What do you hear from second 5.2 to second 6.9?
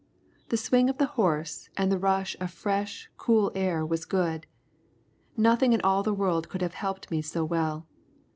Nothing in all the world could have